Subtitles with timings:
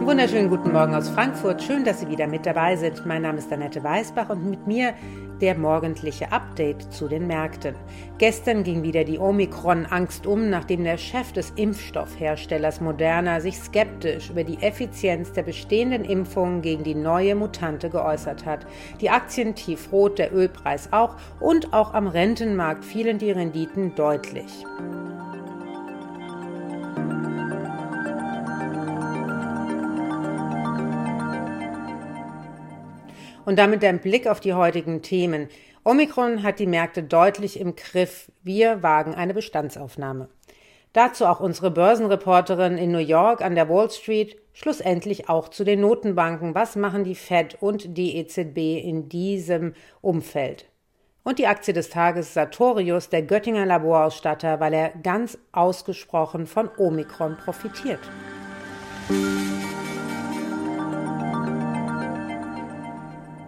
[0.00, 1.62] Wunderschönen guten Morgen aus Frankfurt.
[1.62, 3.04] Schön, dass Sie wieder mit dabei sind.
[3.06, 4.94] Mein Name ist Annette Weißbach und mit mir
[5.40, 7.74] der morgendliche Update zu den Märkten.
[8.18, 14.44] Gestern ging wieder die Omikron-Angst um, nachdem der Chef des Impfstoffherstellers Moderna sich skeptisch über
[14.44, 18.66] die Effizienz der bestehenden Impfungen gegen die neue Mutante geäußert hat.
[19.00, 24.64] Die Aktien tiefrot, der Ölpreis auch und auch am Rentenmarkt fielen die Renditen deutlich.
[33.46, 35.48] Und damit ein Blick auf die heutigen Themen.
[35.84, 38.30] Omikron hat die Märkte deutlich im Griff.
[38.42, 40.28] Wir wagen eine Bestandsaufnahme.
[40.92, 44.36] Dazu auch unsere Börsenreporterin in New York an der Wall Street.
[44.52, 46.56] Schlussendlich auch zu den Notenbanken.
[46.56, 50.66] Was machen die Fed und die EZB in diesem Umfeld?
[51.22, 57.36] Und die Aktie des Tages Sartorius, der Göttinger Laborausstatter, weil er ganz ausgesprochen von Omikron
[57.36, 58.00] profitiert.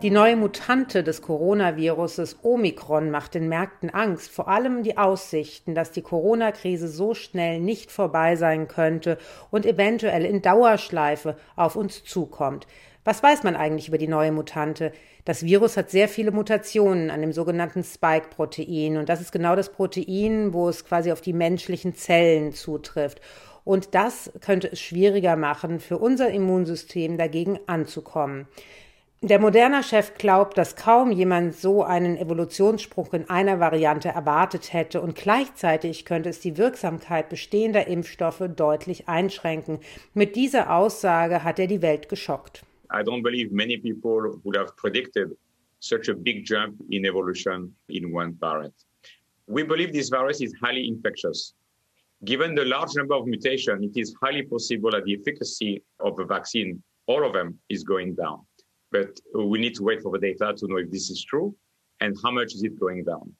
[0.00, 5.90] Die neue Mutante des Coronaviruses Omikron macht den Märkten Angst, vor allem die Aussichten, dass
[5.90, 9.18] die Corona-Krise so schnell nicht vorbei sein könnte
[9.50, 12.68] und eventuell in Dauerschleife auf uns zukommt.
[13.02, 14.92] Was weiß man eigentlich über die neue Mutante?
[15.24, 19.72] Das Virus hat sehr viele Mutationen an dem sogenannten Spike-Protein und das ist genau das
[19.72, 23.20] Protein, wo es quasi auf die menschlichen Zellen zutrifft.
[23.64, 28.46] Und das könnte es schwieriger machen, für unser Immunsystem dagegen anzukommen.
[29.20, 35.16] Der Moderna-Chef glaubt, dass kaum jemand so einen Evolutionssprung in einer Variante erwartet hätte und
[35.16, 39.80] gleichzeitig könnte es die Wirksamkeit bestehender Impfstoffe deutlich einschränken.
[40.14, 42.62] Mit dieser Aussage hat er die Welt geschockt.
[42.92, 45.36] I don't believe many people would have predicted
[45.80, 48.74] such a big jump in evolution in one variant.
[49.48, 51.56] We believe this virus is highly infectious.
[52.24, 56.24] Given the large number of mutations, it is highly possible that the efficacy of the
[56.24, 58.47] vaccine, all of them, is going down.
[58.90, 61.54] But we need to wait for the data to know if this is true
[62.00, 63.36] and how much is it going down.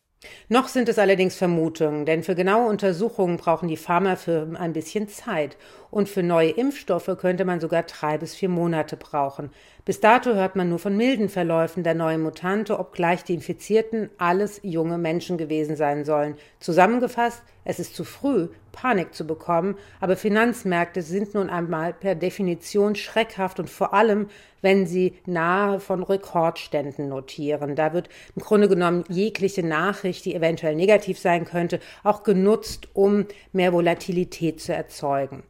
[0.49, 5.57] Noch sind es allerdings Vermutungen, denn für genaue Untersuchungen brauchen die Pharmafirmen ein bisschen Zeit.
[5.91, 9.51] Und für neue Impfstoffe könnte man sogar drei bis vier Monate brauchen.
[9.85, 14.61] Bis dato hört man nur von milden Verläufen der neuen Mutante, obgleich die Infizierten alles
[14.65, 16.35] junge Menschen gewesen sein sollen.
[16.59, 22.95] Zusammengefasst, es ist zu früh, Panik zu bekommen, aber Finanzmärkte sind nun einmal per Definition
[22.95, 24.31] schreckhaft und vor allem,
[24.63, 27.77] wenn sie nahe von Rekordständen notieren.
[27.77, 33.27] Da wird im Grunde genommen jegliche Nachricht, die eventuell negativ sein könnte, auch genutzt, um
[33.53, 35.43] mehr Volatilität zu erzeugen.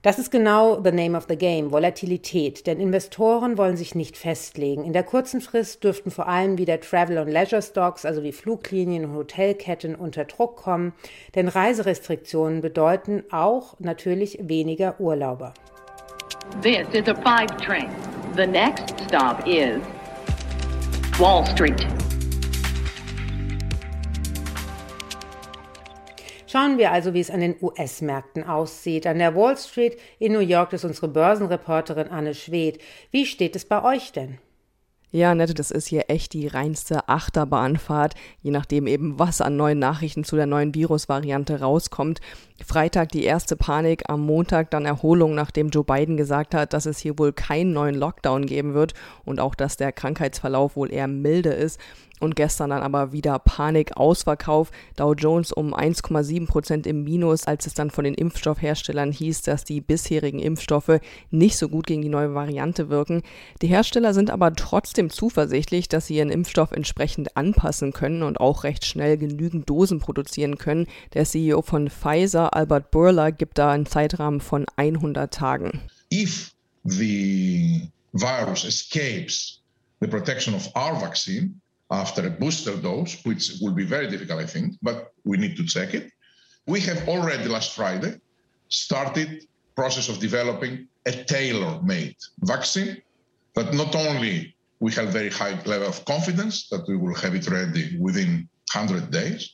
[0.00, 4.84] Das ist genau the name of the game, Volatilität, denn Investoren wollen sich nicht festlegen.
[4.84, 9.16] In der kurzen Frist dürften vor allem wieder Travel- und Leisure-Stocks, also wie Fluglinien und
[9.16, 10.92] Hotelketten, unter Druck kommen,
[11.34, 15.52] denn Reiserestriktionen bedeuten auch natürlich weniger Urlauber.
[16.62, 17.90] This is a five train.
[18.36, 19.80] The next stop is
[21.18, 21.97] Wall Street.
[26.58, 29.06] Schauen wir also, wie es an den US-Märkten aussieht.
[29.06, 32.80] An der Wall Street in New York ist unsere Börsenreporterin Anne Schwed.
[33.12, 34.38] Wie steht es bei euch denn?
[35.12, 39.78] Ja, Nette, das ist hier echt die reinste Achterbahnfahrt, je nachdem eben, was an neuen
[39.78, 42.20] Nachrichten zu der neuen Virusvariante rauskommt.
[42.66, 46.98] Freitag die erste Panik, am Montag dann Erholung, nachdem Joe Biden gesagt hat, dass es
[46.98, 51.50] hier wohl keinen neuen Lockdown geben wird und auch, dass der Krankheitsverlauf wohl eher milde
[51.50, 51.80] ist
[52.20, 54.70] und gestern dann aber wieder Panik, Ausverkauf.
[54.96, 59.64] Dow Jones um 1,7 Prozent im Minus, als es dann von den Impfstoffherstellern hieß, dass
[59.64, 63.22] die bisherigen Impfstoffe nicht so gut gegen die neue Variante wirken.
[63.62, 68.64] Die Hersteller sind aber trotzdem zuversichtlich, dass sie ihren Impfstoff entsprechend anpassen können und auch
[68.64, 70.86] recht schnell genügend Dosen produzieren können.
[71.14, 75.80] Der CEO von Pfizer, Albert Burla, gibt da einen Zeitrahmen von 100 Tagen.
[76.12, 76.54] If
[76.84, 79.60] the virus escapes
[80.00, 84.46] the protection of our vaccine, after a booster dose, which will be very difficult, I
[84.46, 86.10] think, but we need to check it.
[86.66, 88.20] We have already last Friday
[88.68, 89.44] started
[89.74, 93.00] process of developing a tailor-made vaccine
[93.54, 97.48] that not only we have very high level of confidence that we will have it
[97.48, 99.50] ready within 100 days,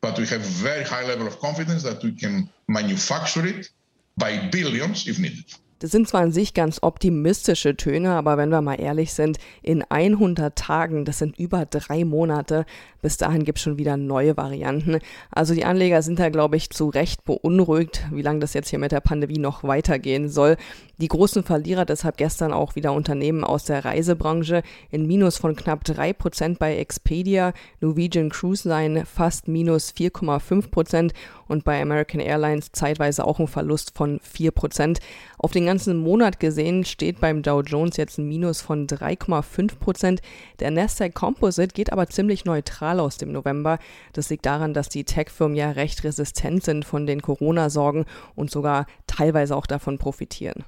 [0.00, 3.70] but we have very high level of confidence that we can manufacture it
[4.18, 5.48] by billions if needed.
[5.82, 9.82] Das sind zwar an sich ganz optimistische Töne, aber wenn wir mal ehrlich sind, in
[9.82, 12.66] 100 Tagen, das sind über drei Monate,
[13.00, 15.00] bis dahin gibt es schon wieder neue Varianten.
[15.32, 18.78] Also die Anleger sind da, glaube ich, zu Recht beunruhigt, wie lange das jetzt hier
[18.78, 20.56] mit der Pandemie noch weitergehen soll.
[20.98, 24.62] Die großen Verlierer deshalb gestern auch wieder Unternehmen aus der Reisebranche
[24.92, 31.10] in Minus von knapp 3% bei Expedia, Norwegian Cruise Line fast minus 4,5%
[31.48, 34.98] und bei American Airlines zeitweise auch ein Verlust von 4%.
[35.38, 40.18] Auf den ganzen Monat gesehen steht beim Dow Jones jetzt ein Minus von 3,5%.
[40.60, 43.78] Der Nasdaq Composite geht aber ziemlich neutral aus dem November.
[44.12, 48.04] Das liegt daran, dass die Tech-Firmen ja recht resistent sind von den Corona-Sorgen
[48.34, 50.66] und sogar teilweise auch davon profitieren.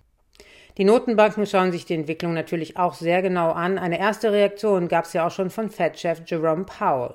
[0.78, 3.76] Die Notenbanken schauen sich die Entwicklung natürlich auch sehr genau an.
[3.76, 7.12] Eine erste Reaktion gab es ja auch schon von Fed-Chef Jerome Powell.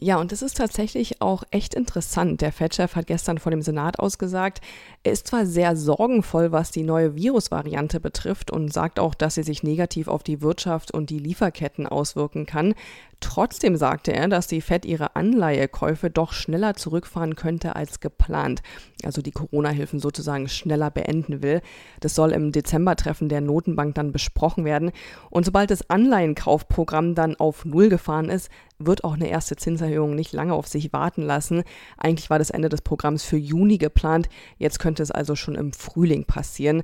[0.00, 2.40] Ja, und das ist tatsächlich auch echt interessant.
[2.40, 4.60] Der Fed-Chef hat gestern vor dem Senat ausgesagt,
[5.02, 9.42] er ist zwar sehr sorgenvoll, was die neue Virusvariante betrifft und sagt auch, dass sie
[9.42, 12.74] sich negativ auf die Wirtschaft und die Lieferketten auswirken kann.
[13.20, 18.62] Trotzdem sagte er, dass die Fed ihre Anleihekäufe doch schneller zurückfahren könnte als geplant,
[19.02, 21.60] also die Corona-Hilfen sozusagen schneller beenden will.
[21.98, 24.92] Das soll im Dezember-Treffen der Notenbank dann besprochen werden.
[25.30, 30.32] Und sobald das Anleihenkaufprogramm dann auf Null gefahren ist, wird auch eine erste Zinserhöhung nicht
[30.32, 31.62] lange auf sich warten lassen.
[31.96, 34.28] Eigentlich war das Ende des Programms für Juni geplant,
[34.58, 36.82] jetzt könnte es also schon im Frühling passieren.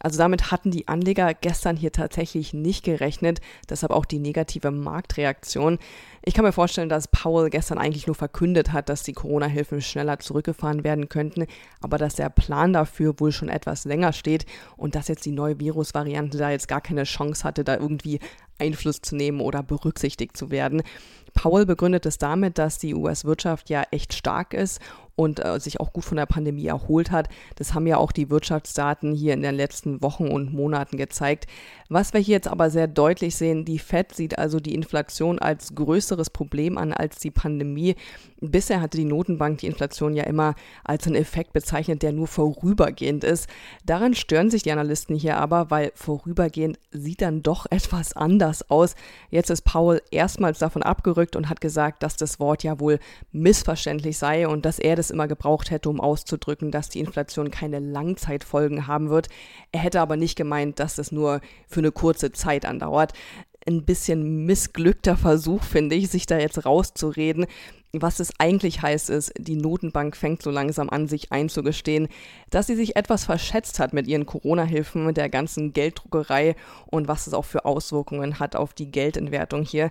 [0.00, 5.78] Also damit hatten die Anleger gestern hier tatsächlich nicht gerechnet, deshalb auch die negative Marktreaktion.
[6.22, 10.18] Ich kann mir vorstellen, dass Powell gestern eigentlich nur verkündet hat, dass die Corona-Hilfen schneller
[10.18, 11.46] zurückgefahren werden könnten,
[11.80, 15.60] aber dass der Plan dafür wohl schon etwas länger steht und dass jetzt die neue
[15.60, 18.20] Virusvariante da jetzt gar keine Chance hatte, da irgendwie
[18.58, 20.82] Einfluss zu nehmen oder berücksichtigt zu werden.
[21.34, 24.80] Powell begründet es damit, dass die US-Wirtschaft ja echt stark ist
[25.16, 27.28] und äh, sich auch gut von der Pandemie erholt hat.
[27.56, 31.46] Das haben ja auch die Wirtschaftsdaten hier in den letzten Wochen und Monaten gezeigt.
[31.88, 35.74] Was wir hier jetzt aber sehr deutlich sehen, die Fed sieht also die Inflation als
[35.74, 37.96] größeres Problem an als die Pandemie.
[38.40, 40.54] Bisher hatte die Notenbank die Inflation ja immer
[40.84, 43.48] als einen Effekt bezeichnet, der nur vorübergehend ist.
[43.84, 48.94] Daran stören sich die Analysten hier aber, weil vorübergehend sieht dann doch etwas anders aus.
[49.30, 52.98] Jetzt ist Paul erstmals davon abgerückt und hat gesagt, dass das Wort ja wohl
[53.32, 57.78] missverständlich sei und dass er das immer gebraucht hätte, um auszudrücken, dass die Inflation keine
[57.78, 59.28] Langzeitfolgen haben wird.
[59.72, 63.12] Er hätte aber nicht gemeint, dass das nur für eine kurze Zeit andauert
[63.66, 67.46] ein bisschen missglückter Versuch, finde ich, sich da jetzt rauszureden.
[67.92, 72.08] Was es eigentlich heißt, ist, die Notenbank fängt so langsam an, sich einzugestehen,
[72.48, 76.54] dass sie sich etwas verschätzt hat mit ihren Corona-Hilfen, mit der ganzen Gelddruckerei
[76.86, 79.90] und was es auch für Auswirkungen hat auf die Geldentwertung hier.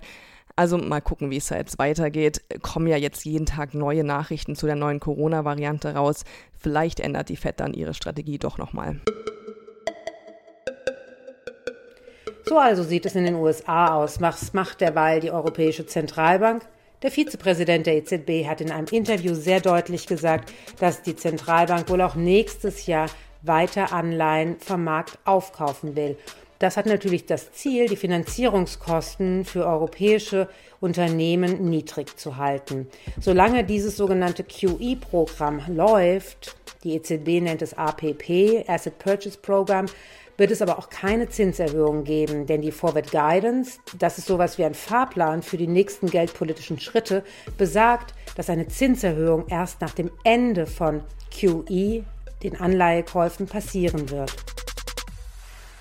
[0.56, 2.42] Also mal gucken, wie es da jetzt weitergeht.
[2.62, 6.24] Kommen ja jetzt jeden Tag neue Nachrichten zu der neuen Corona-Variante raus.
[6.58, 9.00] Vielleicht ändert die FED dann ihre Strategie doch nochmal.
[12.44, 14.20] So also sieht es in den USA aus.
[14.20, 16.62] Was macht derweil die Europäische Zentralbank?
[17.02, 22.02] Der Vizepräsident der EZB hat in einem Interview sehr deutlich gesagt, dass die Zentralbank wohl
[22.02, 23.06] auch nächstes Jahr
[23.42, 26.18] weiter Anleihen vom Markt aufkaufen will.
[26.60, 30.46] Das hat natürlich das Ziel, die Finanzierungskosten für europäische
[30.78, 32.86] Unternehmen niedrig zu halten.
[33.18, 36.54] Solange dieses sogenannte QE-Programm läuft,
[36.84, 39.86] die EZB nennt es APP, Asset Purchase Program,
[40.36, 44.64] wird es aber auch keine Zinserhöhung geben, denn die Forward Guidance, das ist sowas wie
[44.64, 47.24] ein Fahrplan für die nächsten geldpolitischen Schritte,
[47.56, 51.00] besagt, dass eine Zinserhöhung erst nach dem Ende von
[51.34, 52.04] QE,
[52.42, 54.59] den Anleihekäufen, passieren wird.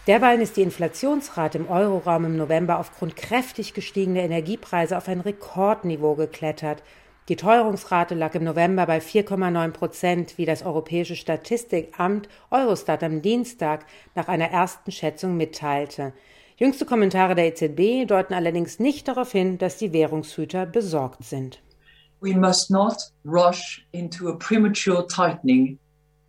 [0.09, 6.15] Derweil ist die Inflationsrate im Euroraum im November aufgrund kräftig gestiegener Energiepreise auf ein Rekordniveau
[6.15, 6.81] geklettert.
[7.27, 13.85] Die Teuerungsrate lag im November bei 4,9 Prozent, wie das Europäische Statistikamt Eurostat am Dienstag
[14.15, 16.13] nach einer ersten Schätzung mitteilte.
[16.57, 21.61] Jüngste Kommentare der EZB deuten allerdings nicht darauf hin, dass die Währungshüter besorgt sind.
[22.19, 25.77] We must not rush into a premature tightening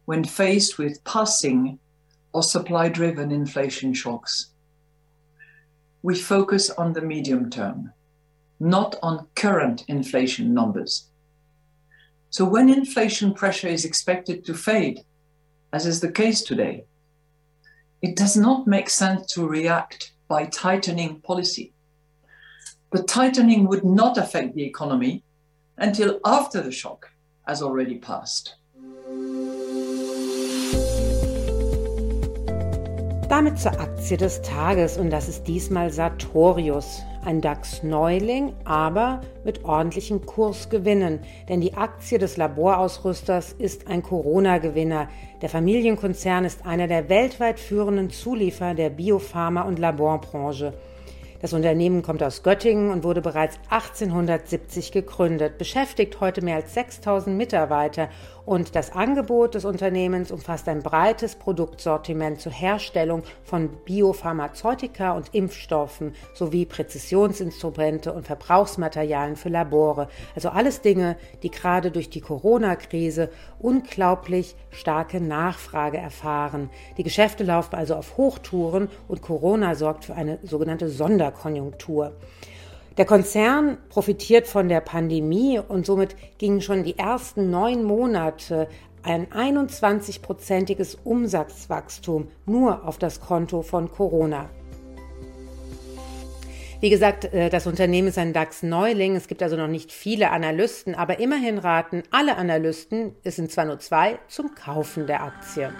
[0.04, 1.78] when faced with passing
[2.32, 4.50] or supply driven inflation shocks.
[6.02, 7.92] We focus on the medium term.
[8.60, 11.08] not on current inflation numbers.
[12.28, 15.00] So when inflation pressure is expected to fade,
[15.72, 16.84] as is the case today,
[18.02, 21.72] it does not make sense to react by tightening policy.
[22.92, 25.24] The tightening would not affect the economy
[25.78, 27.10] until after the shock
[27.48, 28.56] has already passed.
[33.40, 37.02] Damit zur Aktie des Tages und das ist diesmal Sartorius.
[37.24, 41.20] ein DAX-Neuling, aber mit ordentlichen Kursgewinnen.
[41.48, 45.08] Denn die Aktie des Laborausrüsters ist ein Corona-Gewinner.
[45.40, 50.74] Der Familienkonzern ist einer der weltweit führenden Zulieferer der Biopharma- und Laborbranche.
[51.40, 57.34] Das Unternehmen kommt aus Göttingen und wurde bereits 1870 gegründet, beschäftigt heute mehr als 6000
[57.34, 58.10] Mitarbeiter
[58.44, 66.14] und das Angebot des Unternehmens umfasst ein breites Produktsortiment zur Herstellung von Biopharmazeutika und Impfstoffen
[66.34, 70.08] sowie Präzisionsinstrumente und Verbrauchsmaterialien für Labore.
[70.34, 73.30] Also alles Dinge, die gerade durch die Corona-Krise
[73.60, 76.70] unglaublich starke Nachfrage erfahren.
[76.96, 82.12] Die Geschäfte laufen also auf Hochtouren und Corona sorgt für eine sogenannte Sonderkonjunktur.
[82.96, 88.68] Der Konzern profitiert von der Pandemie und somit gingen schon die ersten neun Monate
[89.02, 94.50] ein 21-prozentiges Umsatzwachstum nur auf das Konto von Corona.
[96.80, 99.14] Wie gesagt, äh, das Unternehmen ist ein DAX-Neuling.
[99.14, 103.66] Es gibt also noch nicht viele Analysten, aber immerhin raten alle Analysten, es sind zwar
[103.66, 105.70] nur zwei, zum Kaufen der Aktie.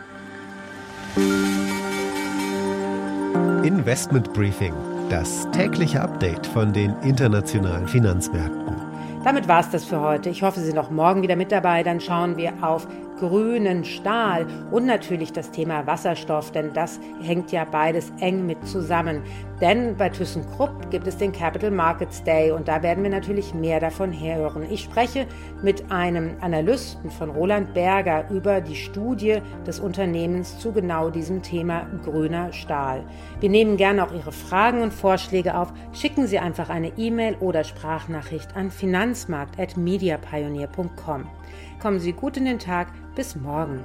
[3.64, 4.75] Investment Briefing
[5.11, 8.76] das tägliche Update von den internationalen Finanzmärkten.
[9.25, 10.30] Damit war es das für heute.
[10.30, 11.83] Ich hoffe, Sie sind auch morgen wieder mit dabei.
[11.83, 12.87] Dann schauen wir auf
[13.19, 19.23] grünen Stahl und natürlich das Thema Wasserstoff, denn das hängt ja beides eng mit zusammen.
[19.61, 23.79] Denn bei ThyssenKrupp gibt es den Capital Markets Day und da werden wir natürlich mehr
[23.79, 24.67] davon hören.
[24.71, 25.26] Ich spreche
[25.62, 31.87] mit einem Analysten von Roland Berger über die Studie des Unternehmens zu genau diesem Thema
[32.05, 33.05] grüner Stahl.
[33.40, 35.75] Wir nehmen gerne auch Ihre Fragen und Vorschläge auf.
[35.93, 41.26] Schicken Sie einfach eine E-Mail oder Sprachnachricht an finanzmarkt.mediapioneer.com.
[41.81, 42.88] Kommen Sie gut in den Tag.
[43.14, 43.85] Bis morgen.